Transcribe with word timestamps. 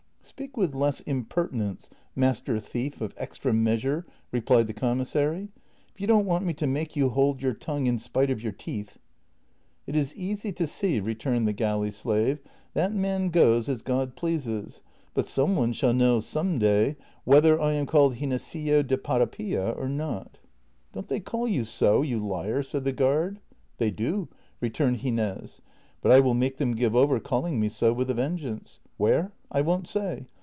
"Speak 0.41 0.55
with 0.55 0.73
less 0.75 1.01
impertinence, 1.01 1.89
master 2.15 2.57
thief 2.59 3.01
of 3.01 3.13
extra 3.17 3.51
meas 3.53 3.83
ure, 3.83 4.05
replied 4.31 4.67
the 4.67 4.73
commissary, 4.73 5.49
"if 5.93 5.99
you 5.99 6.07
don't 6.07 6.25
want 6.27 6.45
me 6.45 6.53
to 6.53 6.65
make 6.67 6.95
you 6.95 7.09
hold 7.09 7.41
your 7.41 7.53
tongue 7.53 7.85
in 7.85 7.99
spite 7.99 8.29
of 8.31 8.41
your 8.41 8.53
teeth."" 8.53 8.97
It 9.87 9.95
is 9.95 10.15
easy 10.15 10.51
to 10.53 10.65
see," 10.65 10.99
returned 11.01 11.47
the 11.49 11.53
galley 11.53 11.91
slave," 11.91 12.39
that 12.75 12.93
man 12.93 13.27
goes 13.29 13.67
as 13.67 13.81
God 13.81 14.15
pleases,^ 14.15 14.81
l)ut 15.17 15.25
some 15.27 15.55
one 15.57 15.73
shall 15.73 15.93
know 15.93 16.19
some 16.21 16.59
day 16.59 16.95
whether 17.25 17.57
T 17.57 17.63
am 17.63 17.85
called 17.85 18.15
Ginesillo 18.15 18.87
de 18.87 18.97
Parapilla 18.97 19.75
or 19.77 19.89
not."" 19.89 20.37
Don't 20.93 21.09
they 21.09 21.19
call 21.19 21.45
you 21.47 21.65
so, 21.65 22.03
you 22.03 22.25
liar 22.25 22.59
"•'"said 22.65 22.83
the 22.85 22.93
guard." 22.93 23.41
They 23.79 23.91
do," 23.91 24.29
returned 24.61 24.99
Gines," 24.99 25.59
but 26.01 26.11
I 26.11 26.19
will 26.19 26.33
make 26.33 26.57
them 26.57 26.71
give 26.75 26.95
over 26.95 27.19
calling 27.19 27.59
me 27.59 27.69
so 27.69 27.93
with 27.93 28.09
a 28.09 28.15
vengeance; 28.15 28.79
where, 28.97 29.31
I 29.51 29.61
won't 29.61 29.87
say. 29.87 30.25